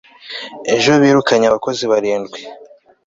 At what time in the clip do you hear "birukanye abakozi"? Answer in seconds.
1.01-1.83